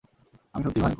আমি 0.53 0.61
সত্যিই 0.65 0.81
ভয়ংকর। 0.83 0.89